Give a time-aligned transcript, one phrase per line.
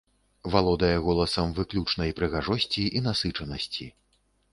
[0.53, 3.85] Валодае голасам выключнай прыгажосці і насычанасці.